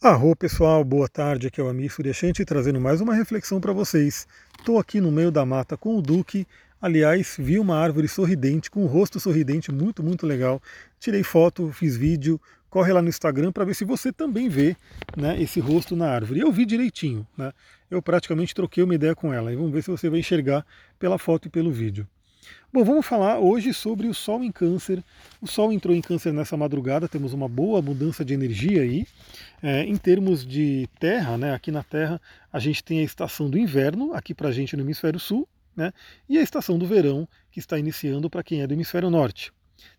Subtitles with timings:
[0.00, 4.28] Arro pessoal, boa tarde, aqui é o Amir Suryashanti trazendo mais uma reflexão para vocês.
[4.56, 6.46] Estou aqui no meio da mata com o Duque,
[6.80, 10.62] aliás, vi uma árvore sorridente, com o rosto sorridente, muito, muito legal.
[11.00, 12.40] Tirei foto, fiz vídeo,
[12.70, 14.76] corre lá no Instagram para ver se você também vê
[15.16, 16.38] né, esse rosto na árvore.
[16.38, 17.52] Eu vi direitinho, né?
[17.90, 20.64] eu praticamente troquei uma ideia com ela e vamos ver se você vai enxergar
[20.96, 22.06] pela foto e pelo vídeo.
[22.70, 25.02] Bom, vamos falar hoje sobre o Sol em Câncer.
[25.40, 29.06] O Sol entrou em Câncer nessa madrugada, temos uma boa mudança de energia aí.
[29.62, 32.20] É, em termos de Terra, né, aqui na Terra,
[32.52, 35.92] a gente tem a estação do inverno, aqui para a gente no hemisfério sul, né,
[36.28, 39.50] e a estação do verão, que está iniciando para quem é do hemisfério norte.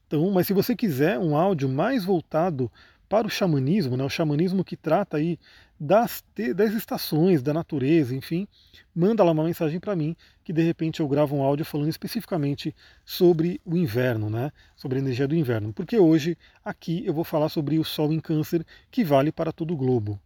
[0.08, 2.72] Então, mas se você quiser um áudio mais voltado
[3.09, 5.39] para o xamanismo, né, o xamanismo que trata aí
[5.79, 6.23] das,
[6.55, 8.47] das estações, da natureza, enfim,
[8.93, 12.75] manda lá uma mensagem para mim que de repente eu gravo um áudio falando especificamente
[13.05, 17.47] sobre o inverno, né, sobre a energia do inverno, porque hoje aqui eu vou falar
[17.47, 20.19] sobre o Sol em Câncer que vale para todo o globo.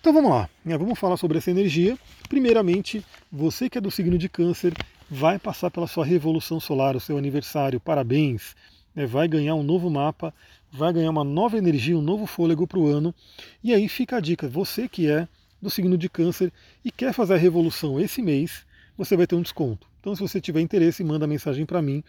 [0.00, 1.96] Então vamos lá, né, vamos falar sobre essa energia.
[2.28, 4.74] Primeiramente, você que é do signo de Câncer
[5.08, 8.54] vai passar pela sua revolução solar, o seu aniversário, parabéns!
[8.94, 10.34] Né, vai ganhar um novo mapa,
[10.72, 13.14] vai ganhar uma nova energia, um novo fôlego para o ano.
[13.62, 15.28] E aí fica a dica: você que é
[15.60, 16.52] do signo de Câncer
[16.84, 18.64] e quer fazer a revolução esse mês,
[18.96, 19.86] você vai ter um desconto.
[20.00, 22.02] Então, se você tiver interesse, manda mensagem para mim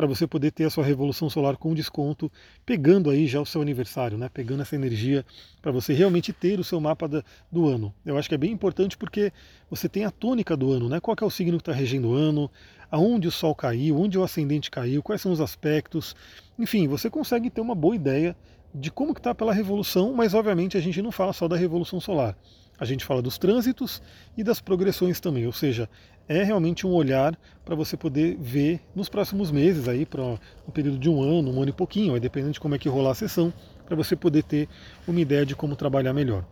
[0.00, 2.32] para você poder ter a sua revolução solar com desconto,
[2.64, 4.30] pegando aí já o seu aniversário, né?
[4.32, 5.26] Pegando essa energia
[5.60, 7.94] para você realmente ter o seu mapa da, do ano.
[8.06, 9.30] Eu acho que é bem importante porque
[9.68, 11.00] você tem a tônica do ano, né?
[11.00, 12.50] Qual é o signo que está regendo o ano,
[12.90, 16.16] aonde o Sol caiu, onde o ascendente caiu, quais são os aspectos.
[16.58, 18.34] Enfim, você consegue ter uma boa ideia
[18.74, 22.00] de como que está pela revolução, mas obviamente a gente não fala só da revolução
[22.00, 22.34] solar.
[22.80, 24.00] A gente fala dos trânsitos
[24.34, 25.86] e das progressões também, ou seja,
[26.26, 30.98] é realmente um olhar para você poder ver nos próximos meses aí para um período
[30.98, 33.14] de um ano, um ano e pouquinho, aí dependendo de como é que rolar a
[33.14, 33.52] sessão,
[33.84, 34.66] para você poder ter
[35.06, 36.44] uma ideia de como trabalhar melhor.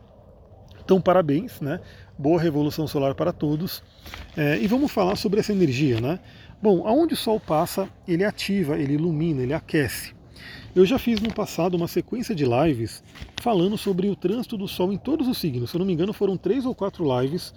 [0.84, 1.80] Então, parabéns, né?
[2.18, 3.82] Boa revolução solar para todos.
[4.36, 6.18] É, e vamos falar sobre essa energia, né?
[6.60, 10.17] Bom, aonde o Sol passa, ele ativa, ele ilumina, ele aquece.
[10.75, 13.03] Eu já fiz no passado uma sequência de lives
[13.43, 15.71] falando sobre o trânsito do Sol em todos os signos.
[15.71, 17.54] Se eu não me engano, foram três ou quatro lives.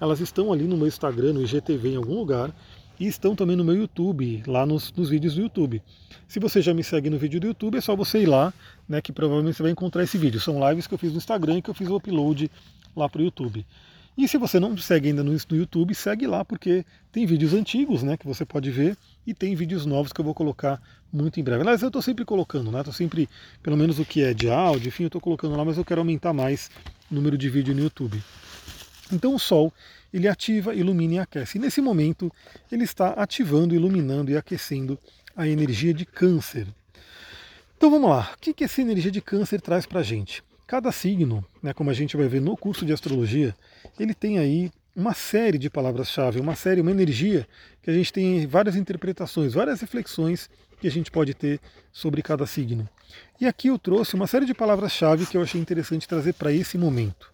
[0.00, 2.54] Elas estão ali no meu Instagram, no IGTV, em algum lugar.
[2.98, 5.82] E estão também no meu YouTube, lá nos, nos, vídeos do YouTube.
[6.28, 8.52] Se você já me segue no vídeo do YouTube, é só você ir lá,
[8.88, 10.40] né, que provavelmente você vai encontrar esse vídeo.
[10.40, 12.50] São lives que eu fiz no Instagram e que eu fiz o upload
[12.94, 13.66] lá para o YouTube.
[14.16, 18.16] E se você não segue ainda no, YouTube, segue lá, porque tem vídeos antigos né,
[18.16, 18.96] que você pode ver
[19.26, 21.62] e tem vídeos novos que eu vou colocar muito em breve.
[21.62, 22.80] Aliás, eu estou sempre colocando, né?
[22.80, 23.28] Estou sempre,
[23.62, 26.00] pelo menos o que é de áudio, enfim, eu estou colocando lá, mas eu quero
[26.00, 26.70] aumentar mais
[27.10, 28.22] o número de vídeo no YouTube.
[29.10, 29.72] Então o Sol,
[30.12, 31.56] ele ativa, ilumina e aquece.
[31.56, 32.30] E nesse momento,
[32.70, 34.98] ele está ativando, iluminando e aquecendo
[35.34, 36.66] a energia de câncer.
[37.78, 40.42] Então vamos lá, o que, que essa energia de câncer traz para a gente?
[40.66, 43.54] Cada signo, né, como a gente vai ver no curso de astrologia,
[43.98, 47.46] ele tem aí uma série de palavras-chave, uma série, uma energia
[47.82, 50.50] que a gente tem várias interpretações, várias reflexões
[50.80, 51.60] que a gente pode ter
[51.92, 52.88] sobre cada signo.
[53.40, 56.76] E aqui eu trouxe uma série de palavras-chave que eu achei interessante trazer para esse
[56.76, 57.32] momento.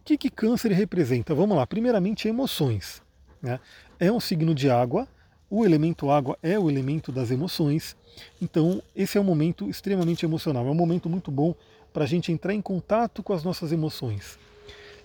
[0.00, 1.34] O que, que câncer representa?
[1.34, 3.02] Vamos lá, primeiramente emoções.
[3.40, 3.60] Né?
[3.98, 5.06] É um signo de água,
[5.48, 7.96] o elemento água é o elemento das emoções,
[8.40, 11.54] então esse é um momento extremamente emocional, é um momento muito bom
[11.92, 14.38] para a gente entrar em contato com as nossas emoções.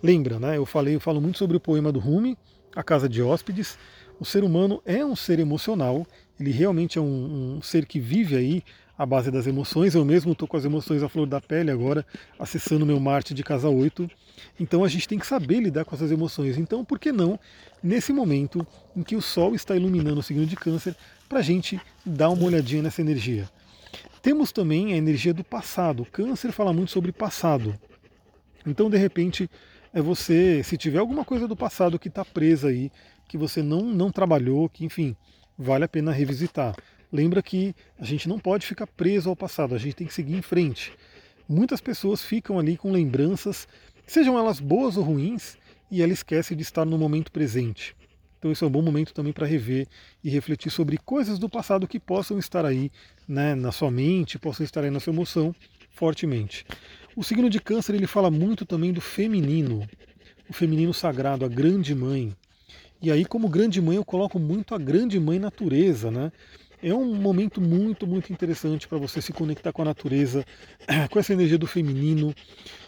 [0.01, 0.57] Lembra, né?
[0.57, 2.37] Eu falei, eu falo muito sobre o poema do Rumi,
[2.75, 3.77] A Casa de Hóspedes.
[4.19, 6.05] O ser humano é um ser emocional,
[6.39, 8.63] ele realmente é um, um ser que vive aí
[8.97, 9.95] à base das emoções.
[9.95, 12.05] Eu mesmo estou com as emoções à flor da pele agora,
[12.39, 14.09] acessando meu Marte de casa 8.
[14.59, 16.57] Então a gente tem que saber lidar com essas emoções.
[16.57, 17.39] Então, por que não,
[17.83, 18.65] nesse momento
[18.95, 20.95] em que o Sol está iluminando o signo de Câncer,
[21.27, 23.49] para a gente dar uma olhadinha nessa energia?
[24.25, 26.01] Temos também a energia do passado.
[26.01, 27.79] O câncer fala muito sobre passado.
[28.65, 29.47] Então, de repente,
[29.93, 32.91] é você, se tiver alguma coisa do passado que está presa aí,
[33.27, 35.15] que você não, não trabalhou, que enfim,
[35.55, 36.75] vale a pena revisitar.
[37.13, 40.35] Lembra que a gente não pode ficar preso ao passado, a gente tem que seguir
[40.35, 40.91] em frente.
[41.47, 43.67] Muitas pessoas ficam ali com lembranças,
[44.07, 45.55] sejam elas boas ou ruins,
[45.91, 47.95] e ela esquece de estar no momento presente.
[48.37, 49.87] Então esse é um bom momento também para rever
[50.23, 52.91] e refletir sobre coisas do passado que possam estar aí
[53.27, 55.53] né, na sua mente, possam estar aí na sua emoção
[55.91, 56.65] fortemente.
[57.15, 59.87] O signo de câncer ele fala muito também do feminino,
[60.49, 62.35] o feminino sagrado, a grande mãe.
[63.01, 66.31] E aí, como grande mãe, eu coloco muito a grande mãe natureza, né?
[66.83, 70.45] É um momento muito, muito interessante para você se conectar com a natureza,
[71.09, 72.33] com essa energia do feminino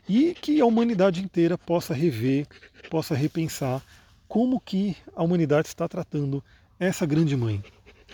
[0.07, 2.45] e que a humanidade inteira possa rever,
[2.89, 3.81] possa repensar
[4.27, 6.43] como que a humanidade está tratando
[6.79, 7.63] essa grande mãe,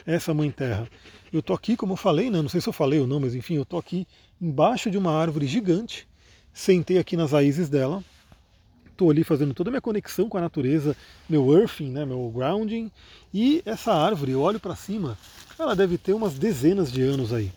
[0.06, 0.88] essa mãe terra.
[1.32, 2.42] Eu estou aqui, como eu falei, né?
[2.42, 4.08] não sei se eu falei ou não, mas enfim, eu estou aqui
[4.40, 6.08] embaixo de uma árvore gigante
[6.54, 8.04] sentei aqui nas raízes dela,
[8.92, 10.96] estou ali fazendo toda a minha conexão com a natureza,
[11.28, 12.92] meu earthing, né, meu grounding,
[13.34, 15.18] e essa árvore, eu olho para cima,
[15.58, 17.52] ela deve ter umas dezenas de anos aí.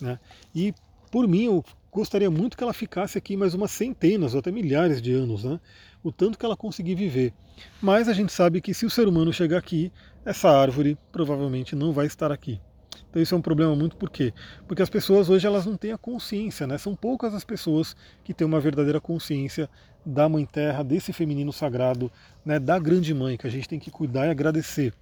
[0.00, 0.18] Né?
[0.54, 0.74] E
[1.10, 5.00] por mim, eu gostaria muito que ela ficasse aqui mais umas centenas ou até milhares
[5.00, 5.60] de anos, né?
[6.02, 7.32] O tanto que ela conseguir viver.
[7.80, 9.92] Mas a gente sabe que se o ser humano chegar aqui,
[10.24, 12.60] essa árvore provavelmente não vai estar aqui.
[13.08, 14.32] Então isso é um problema muito por quê?
[14.66, 16.78] Porque as pessoas hoje elas não têm a consciência, né?
[16.78, 19.68] São poucas as pessoas que têm uma verdadeira consciência
[20.04, 22.10] da Mãe Terra, desse feminino sagrado,
[22.44, 24.94] né, da Grande Mãe, que a gente tem que cuidar e agradecer.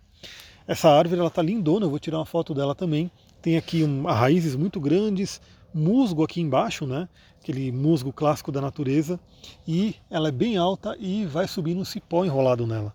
[0.66, 3.10] Essa árvore ela tá lindona, eu vou tirar uma foto dela também.
[3.40, 5.40] Tem aqui um, raízes muito grandes,
[5.78, 7.08] musgo aqui embaixo, né?
[7.40, 9.19] Aquele musgo clássico da natureza,
[9.66, 12.94] e ela é bem alta e vai subindo um cipó enrolado nela.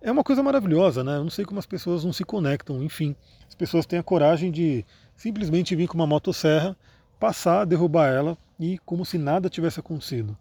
[0.00, 1.16] É uma coisa maravilhosa, né?
[1.16, 3.16] Eu não sei como as pessoas não se conectam, enfim.
[3.48, 4.84] As pessoas têm a coragem de
[5.16, 6.76] simplesmente vir com uma motosserra,
[7.18, 10.36] passar, derrubar ela e como se nada tivesse acontecido.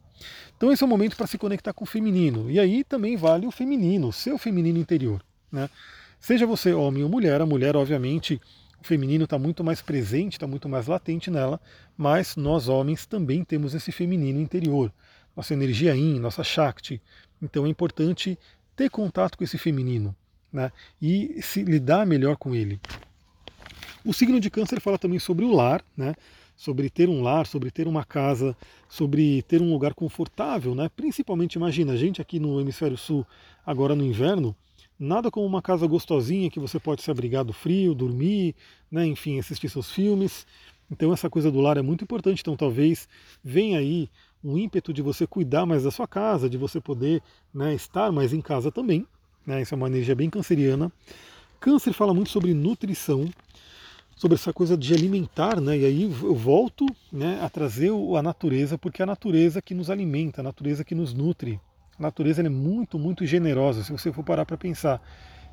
[0.58, 2.50] Então esse é o momento para se conectar com o feminino.
[2.50, 5.22] E aí também vale o feminino, seu feminino interior.
[5.52, 5.70] Né?
[6.20, 8.42] Seja você homem ou mulher, a mulher, obviamente,
[8.86, 11.60] feminino está muito mais presente, está muito mais latente nela,
[11.98, 14.92] mas nós homens também temos esse feminino interior,
[15.36, 17.02] nossa energia in, nossa Shakti.
[17.42, 18.38] Então é importante
[18.76, 20.16] ter contato com esse feminino
[20.52, 20.72] né,
[21.02, 22.80] e se lidar melhor com ele.
[24.04, 26.14] O signo de câncer fala também sobre o lar, né,
[26.56, 28.56] sobre ter um lar, sobre ter uma casa,
[28.88, 30.90] sobre ter um lugar confortável, né?
[30.96, 33.26] Principalmente, imagina, a gente aqui no hemisfério sul,
[33.66, 34.56] agora no inverno,
[35.00, 38.56] nada como uma casa gostosinha que você pode se abrigar do frio, dormir,
[38.92, 39.06] né?
[39.06, 40.46] enfim, assistir seus filmes.
[40.90, 42.42] Então essa coisa do lar é muito importante.
[42.42, 43.08] Então talvez
[43.44, 44.10] venha aí
[44.44, 47.22] um ímpeto de você cuidar mais da sua casa, de você poder
[47.54, 49.06] né, estar mais em casa também.
[49.46, 49.62] Né?
[49.62, 50.92] Isso é uma energia bem canceriana.
[51.60, 53.28] Câncer fala muito sobre nutrição,
[54.16, 55.78] sobre essa coisa de alimentar, né?
[55.80, 59.90] E aí eu volto né, a trazer a natureza, porque é a natureza que nos
[59.90, 61.60] alimenta, a natureza que nos nutre.
[61.98, 65.02] A natureza é muito, muito generosa, se você for parar para pensar.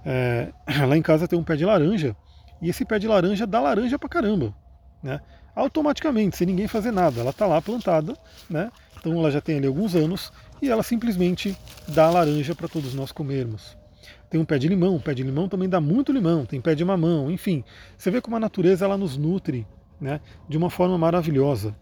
[0.05, 0.53] É,
[0.87, 2.17] lá em casa tem um pé de laranja,
[2.61, 4.55] e esse pé de laranja dá laranja pra caramba.
[5.03, 5.21] Né?
[5.55, 7.21] Automaticamente, sem ninguém fazer nada.
[7.21, 8.17] Ela está lá plantada,
[8.49, 8.71] né?
[8.99, 11.57] então ela já tem ali alguns anos, e ela simplesmente
[11.89, 13.77] dá laranja para todos nós comermos.
[14.31, 16.75] Tem um pé de limão, o pé de limão também dá muito limão, tem pé
[16.75, 17.63] de mamão, enfim.
[17.99, 19.67] Você vê como a natureza ela nos nutre
[20.01, 21.77] né, de uma forma maravilhosa.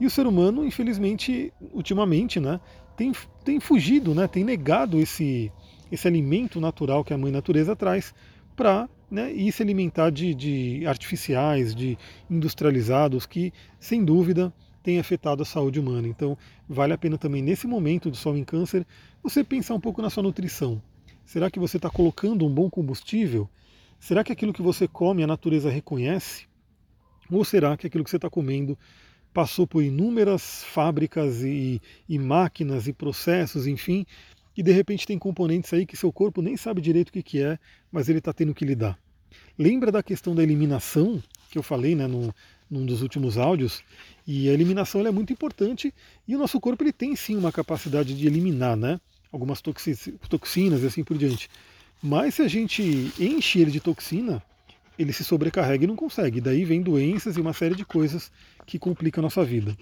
[0.00, 2.58] E o ser humano, infelizmente, ultimamente, né,
[2.96, 3.12] tem,
[3.44, 5.52] tem fugido, né, tem negado esse,
[5.92, 8.14] esse alimento natural que a mãe natureza traz
[8.56, 11.98] para né, ir se alimentar de, de artificiais, de
[12.30, 14.52] industrializados, que, sem dúvida,
[14.82, 16.08] tem afetado a saúde humana.
[16.08, 16.36] Então,
[16.68, 18.86] vale a pena também, nesse momento do Sol em Câncer,
[19.22, 20.80] você pensar um pouco na sua nutrição.
[21.24, 23.48] Será que você está colocando um bom combustível?
[23.98, 26.46] Será que aquilo que você come a natureza reconhece?
[27.30, 28.76] Ou será que aquilo que você está comendo
[29.32, 34.04] passou por inúmeras fábricas e, e, máquinas e processos, enfim,
[34.56, 37.42] e de repente tem componentes aí que seu corpo nem sabe direito o que, que
[37.42, 37.58] é,
[37.90, 38.98] mas ele está tendo que lidar.
[39.58, 42.34] Lembra da questão da eliminação que eu falei né, no,
[42.68, 43.82] num dos últimos áudios?
[44.26, 45.94] E a eliminação é muito importante
[46.26, 49.00] e o nosso corpo ele tem sim uma capacidade de eliminar, né?
[49.32, 51.48] algumas toxinas e assim por diante.
[52.02, 54.42] Mas se a gente enche ele de toxina,
[55.00, 56.42] ele se sobrecarrega e não consegue.
[56.42, 58.30] Daí vem doenças e uma série de coisas
[58.66, 59.74] que complicam a nossa vida.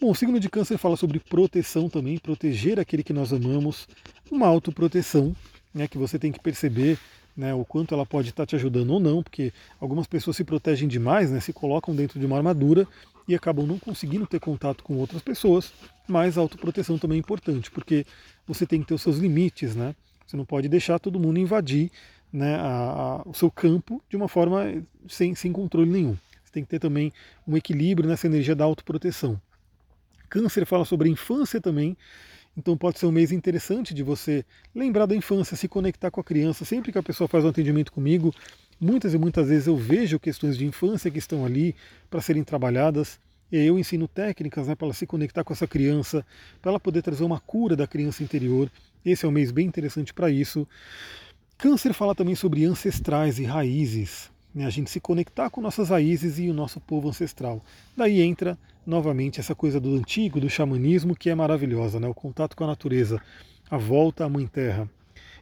[0.00, 3.86] Bom, o signo de câncer fala sobre proteção também, proteger aquele que nós amamos,
[4.30, 5.36] uma autoproteção,
[5.74, 6.98] né, que você tem que perceber
[7.36, 10.88] né, o quanto ela pode estar te ajudando ou não, porque algumas pessoas se protegem
[10.88, 12.88] demais, né, se colocam dentro de uma armadura
[13.28, 15.72] e acabam não conseguindo ter contato com outras pessoas,
[16.08, 18.06] mas a autoproteção também é importante, porque
[18.46, 19.94] você tem que ter os seus limites, né?
[20.26, 21.90] Você não pode deixar todo mundo invadir
[22.36, 26.14] né, a, a, o seu campo de uma forma sem, sem controle nenhum.
[26.44, 27.10] Você tem que ter também
[27.48, 29.40] um equilíbrio nessa energia da autoproteção.
[30.28, 31.96] Câncer fala sobre a infância também,
[32.54, 36.24] então pode ser um mês interessante de você lembrar da infância, se conectar com a
[36.24, 36.64] criança.
[36.64, 38.34] Sempre que a pessoa faz um atendimento comigo,
[38.78, 41.74] muitas e muitas vezes eu vejo questões de infância que estão ali
[42.10, 43.18] para serem trabalhadas.
[43.50, 46.26] E eu ensino técnicas né, para ela se conectar com essa criança,
[46.60, 48.70] para ela poder trazer uma cura da criança interior.
[49.04, 50.66] Esse é um mês bem interessante para isso.
[51.58, 54.30] Câncer fala também sobre ancestrais e raízes.
[54.54, 57.62] Né, a gente se conectar com nossas raízes e o nosso povo ancestral.
[57.96, 62.06] Daí entra novamente essa coisa do antigo, do xamanismo, que é maravilhosa, né?
[62.06, 63.20] o contato com a natureza,
[63.70, 64.88] a volta à Mãe Terra.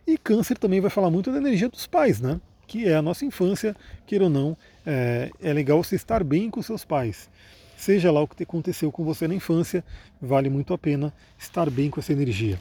[0.06, 2.40] E Câncer também vai falar muito da energia dos pais, né?
[2.66, 4.56] que é a nossa infância, queira ou não,
[4.86, 7.28] é, é legal você estar bem com seus pais
[7.76, 9.84] seja lá o que aconteceu com você na infância,
[10.20, 12.58] vale muito a pena estar bem com essa energia.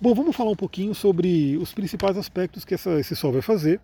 [0.00, 3.80] Bom, vamos falar um pouquinho sobre os principais aspectos que essa, esse Sol vai fazer.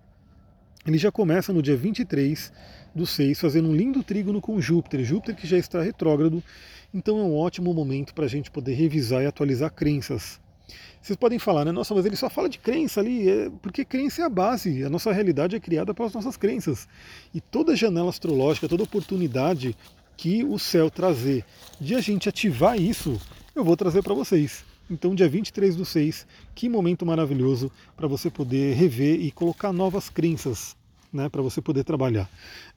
[0.87, 2.53] ele já começa no dia 23
[2.95, 5.03] do 6, fazendo um lindo trígono com Júpiter.
[5.03, 6.41] Júpiter que já está retrógrado,
[6.95, 10.41] então é um ótimo momento para a gente poder revisar e atualizar crenças.
[11.03, 11.73] Vocês podem falar, né?
[11.73, 13.51] Nossa, mas ele só fala de crença ali, é...
[13.61, 16.87] porque crença é a base, a nossa realidade é criada pelas nossas crenças.
[17.35, 19.77] E toda janela astrológica, toda oportunidade
[20.17, 21.45] que o céu trazer
[21.81, 23.21] de a gente ativar isso,
[23.53, 24.65] eu vou trazer para vocês.
[24.91, 30.11] Então, dia 23 do 6, que momento maravilhoso para você poder rever e colocar novas
[30.11, 30.77] crenças
[31.15, 32.29] né, para você poder trabalhar.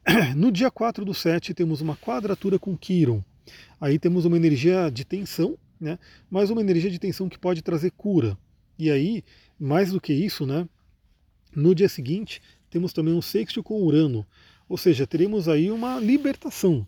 [0.35, 3.21] No dia 4 do 7, temos uma quadratura com Quiron.
[3.81, 5.97] Aí temos uma energia de tensão, né,
[6.29, 8.37] mas uma energia de tensão que pode trazer cura.
[8.77, 9.23] E aí,
[9.59, 10.67] mais do que isso, né,
[11.55, 14.25] no dia seguinte, temos também um sexto com Urano.
[14.69, 16.87] Ou seja, teremos aí uma libertação.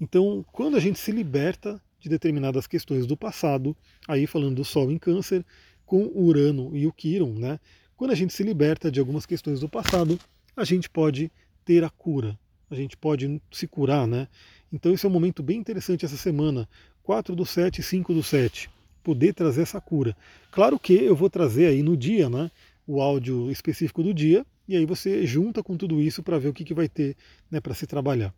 [0.00, 3.76] Então, quando a gente se liberta de determinadas questões do passado,
[4.08, 5.44] aí falando do Sol em Câncer,
[5.84, 7.60] com o Urano e o Quiron, né?
[7.96, 10.18] Quando a gente se liberta de algumas questões do passado,
[10.56, 11.30] a gente pode
[11.64, 12.38] ter a cura,
[12.70, 14.26] a gente pode se curar, né?
[14.72, 16.68] Então esse é um momento bem interessante essa semana,
[17.02, 18.70] 4 do 7 e 5 do 7,
[19.02, 20.16] poder trazer essa cura.
[20.50, 22.50] Claro que eu vou trazer aí no dia, né,
[22.86, 26.52] o áudio específico do dia, e aí você junta com tudo isso para ver o
[26.52, 27.16] que, que vai ter
[27.50, 28.32] né, para se trabalhar.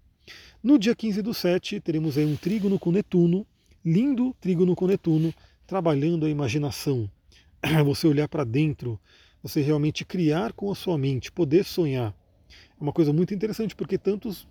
[0.63, 3.47] No dia 15 do 7, teremos aí um trígono com Netuno,
[3.85, 5.35] lindo trígono com Netuno,
[5.67, 7.11] trabalhando a imaginação.
[7.85, 8.99] Você olhar para dentro,
[9.43, 12.15] você realmente criar com a sua mente, poder sonhar.
[12.79, 14.47] É uma coisa muito interessante, porque tantos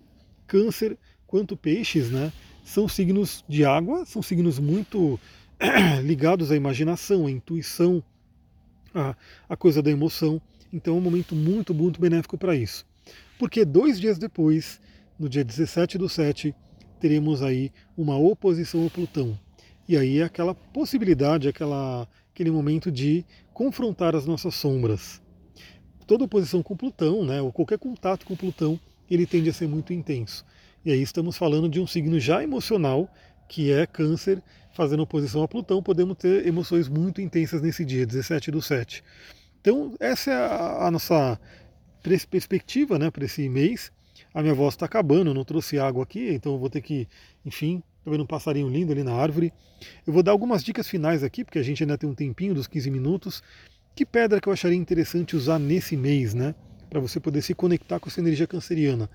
[0.46, 2.30] câncer quanto peixes, né,
[2.62, 5.18] são signos de água, são signos muito
[6.04, 8.02] ligados à imaginação, à intuição,
[8.94, 9.16] à,
[9.48, 10.40] à coisa da emoção.
[10.70, 12.84] Então é um momento muito, muito benéfico para isso.
[13.38, 14.78] Porque dois dias depois
[15.18, 16.54] no dia 17 do 7,
[17.02, 19.36] teremos aí uma oposição ao Plutão.
[19.88, 25.20] E aí aquela possibilidade, aquela, aquele momento de confrontar as nossas sombras.
[26.06, 28.78] Toda oposição com Plutão, né, ou qualquer contato com Plutão,
[29.10, 30.46] ele tende a ser muito intenso.
[30.84, 33.12] E aí estamos falando de um signo já emocional,
[33.48, 34.40] que é Câncer,
[34.72, 39.02] fazendo oposição a Plutão, podemos ter emoções muito intensas nesse dia, 17 do 7.
[39.60, 41.36] Então, essa é a, a nossa
[42.30, 43.90] perspectiva né, para esse mês
[44.34, 47.06] a minha voz está acabando, eu não trouxe água aqui, então eu vou ter que,
[47.44, 49.52] enfim, estou vendo um passarinho lindo ali na árvore.
[50.06, 52.66] Eu vou dar algumas dicas finais aqui, porque a gente ainda tem um tempinho dos
[52.66, 53.42] 15 minutos.
[53.94, 56.54] Que pedra que eu acharia interessante usar nesse mês, né?
[56.88, 59.08] Para você poder se conectar com essa energia canceriana.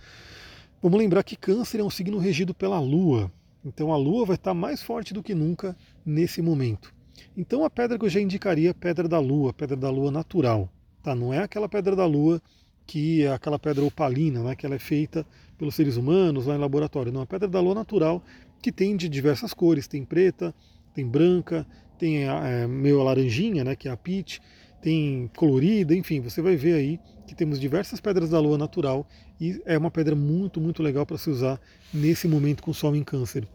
[0.81, 3.31] Vamos lembrar que câncer é um signo regido pela Lua.
[3.65, 6.93] Então a Lua vai estar mais forte do que nunca nesse momento.
[7.35, 9.89] Então a pedra que eu já indicaria é a pedra da Lua, a pedra da
[9.89, 10.69] Lua natural.
[11.01, 11.15] Tá?
[11.15, 12.41] Não é aquela pedra da Lua
[12.87, 15.25] que é aquela pedra opalina, né, que ela é feita
[15.57, 17.11] pelos seres humanos lá em laboratório.
[17.11, 18.23] Não, a pedra da lua natural
[18.61, 20.55] que tem de diversas cores, tem preta,
[20.93, 21.67] tem branca,
[21.99, 24.39] tem é, meio laranjinha, né, que é a pitch,
[24.81, 29.05] tem colorida, enfim, você vai ver aí que temos diversas pedras da lua natural
[29.39, 31.59] e é uma pedra muito, muito legal para se usar
[31.93, 33.45] nesse momento com sol em câncer.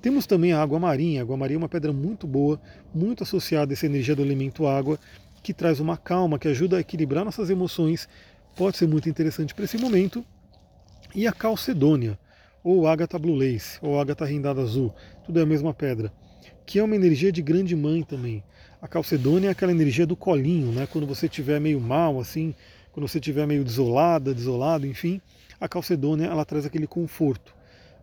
[0.00, 1.20] Temos também a água marinha.
[1.20, 2.60] A água marinha é uma pedra muito boa,
[2.94, 4.98] muito associada a essa energia do elemento água,
[5.42, 8.08] que traz uma calma, que ajuda a equilibrar nossas emoções
[8.58, 10.24] pode ser muito interessante para esse momento.
[11.14, 12.18] E a calcedônia,
[12.64, 14.92] ou ágata blue lace, ou ágata rendada azul,
[15.24, 16.12] tudo é a mesma pedra,
[16.66, 18.42] que é uma energia de grande mãe também.
[18.82, 20.88] A calcedônia é aquela energia do colinho, né?
[20.90, 22.52] quando você estiver meio mal, assim,
[22.90, 25.20] quando você estiver meio desolada, desolado, enfim,
[25.60, 27.54] a calcedônia ela traz aquele conforto,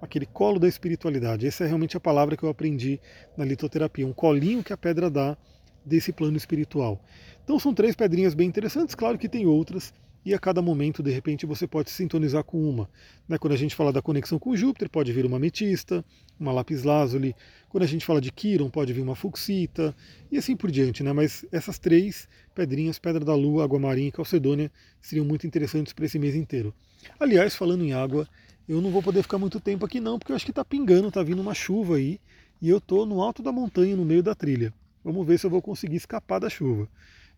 [0.01, 1.45] aquele colo da espiritualidade.
[1.45, 2.99] Essa é realmente a palavra que eu aprendi
[3.35, 5.37] na litoterapia, um colinho que a pedra dá
[5.85, 6.99] desse plano espiritual.
[7.43, 9.93] Então são três pedrinhas bem interessantes, claro que tem outras,
[10.25, 12.89] e a cada momento, de repente, você pode sintonizar com uma.
[13.29, 13.37] Né?
[13.37, 16.03] Quando a gente fala da conexão com Júpiter, pode vir uma ametista,
[16.39, 17.35] uma lápis lazuli.
[17.69, 19.95] Quando a gente fala de Quiron, pode vir uma fuxita,
[20.31, 21.03] e assim por diante.
[21.03, 21.13] Né?
[21.13, 26.05] Mas essas três pedrinhas, Pedra da Lua, Água Marinha e Calcedônia, seriam muito interessantes para
[26.05, 26.73] esse mês inteiro.
[27.19, 28.27] Aliás, falando em água,
[28.67, 31.09] eu não vou poder ficar muito tempo aqui não, porque eu acho que está pingando,
[31.09, 32.19] está vindo uma chuva aí,
[32.59, 34.73] e eu estou no alto da montanha, no meio da trilha.
[35.03, 36.89] Vamos ver se eu vou conseguir escapar da chuva.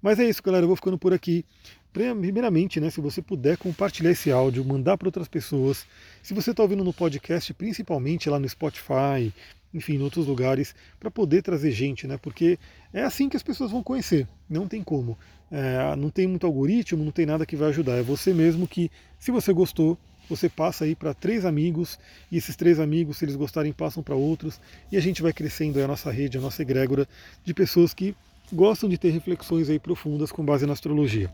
[0.01, 0.63] Mas é isso, galera.
[0.63, 1.45] Eu vou ficando por aqui.
[1.91, 5.85] Primeiramente, né, se você puder compartilhar esse áudio, mandar para outras pessoas.
[6.21, 9.33] Se você está ouvindo no podcast, principalmente lá no Spotify,
[9.73, 12.17] enfim, em outros lugares, para poder trazer gente, né?
[12.17, 12.59] Porque
[12.93, 14.27] é assim que as pessoas vão conhecer.
[14.47, 15.17] Não tem como.
[15.51, 17.93] É, não tem muito algoritmo, não tem nada que vai ajudar.
[17.93, 19.97] É você mesmo que, se você gostou,
[20.29, 21.97] você passa aí para três amigos,
[22.31, 24.59] e esses três amigos, se eles gostarem, passam para outros,
[24.91, 27.07] e a gente vai crescendo a nossa rede, a nossa egrégora
[27.45, 28.15] de pessoas que
[28.51, 31.33] gostam de ter reflexões aí profundas com base na astrologia.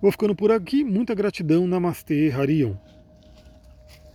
[0.00, 2.74] Vou ficando por aqui, muita gratidão, Namastê, Harion.